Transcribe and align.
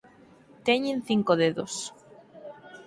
Teñen 0.67 0.99
cinco 1.09 1.31
dedos". 1.41 1.73